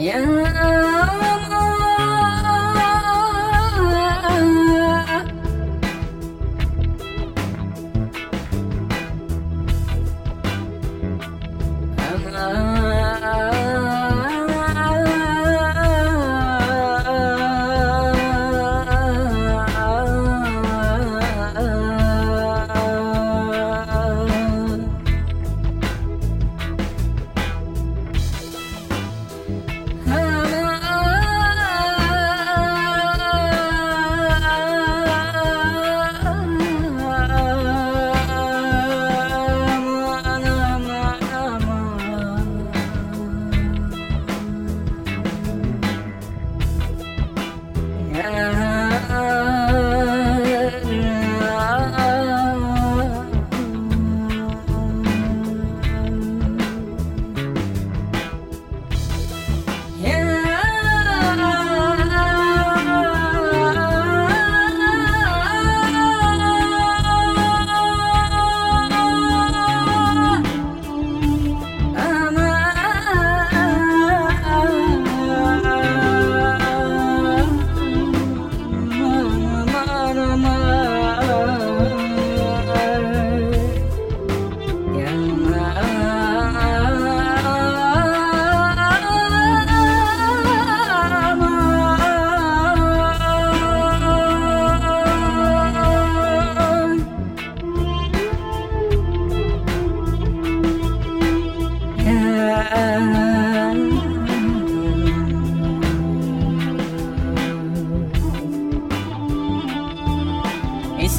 Yeah. 0.00 0.79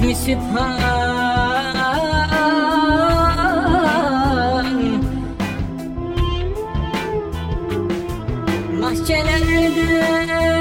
İsmi 0.00 0.14
sübhan. 0.14 0.80
Mahşerlerde 8.80 10.59